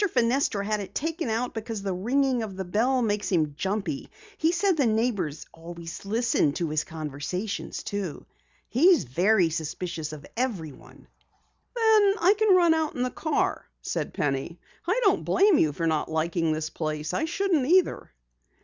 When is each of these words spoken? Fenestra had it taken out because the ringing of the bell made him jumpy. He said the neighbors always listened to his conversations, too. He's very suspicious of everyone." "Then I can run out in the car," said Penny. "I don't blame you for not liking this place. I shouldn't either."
Fenestra 0.15 0.65
had 0.65 0.79
it 0.79 0.95
taken 0.95 1.29
out 1.29 1.53
because 1.53 1.83
the 1.83 1.93
ringing 1.93 2.41
of 2.41 2.55
the 2.55 2.65
bell 2.65 3.03
made 3.03 3.23
him 3.23 3.53
jumpy. 3.55 4.09
He 4.35 4.51
said 4.51 4.75
the 4.75 4.87
neighbors 4.87 5.45
always 5.53 6.03
listened 6.07 6.55
to 6.55 6.71
his 6.71 6.83
conversations, 6.83 7.83
too. 7.83 8.25
He's 8.67 9.03
very 9.03 9.51
suspicious 9.51 10.11
of 10.11 10.25
everyone." 10.35 11.07
"Then 11.75 12.15
I 12.19 12.33
can 12.35 12.55
run 12.55 12.73
out 12.73 12.95
in 12.95 13.03
the 13.03 13.11
car," 13.11 13.67
said 13.83 14.11
Penny. 14.15 14.57
"I 14.87 14.99
don't 15.03 15.23
blame 15.23 15.59
you 15.59 15.71
for 15.71 15.85
not 15.85 16.09
liking 16.09 16.51
this 16.51 16.71
place. 16.71 17.13
I 17.13 17.25
shouldn't 17.25 17.67
either." 17.67 18.09